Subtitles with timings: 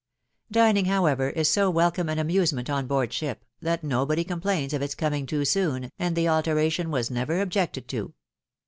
[0.49, 4.95] Dining, however, is so welcome an amusement on board ship, that nobody complains of its
[4.95, 8.11] coming too soon, and the alteration was never objected to.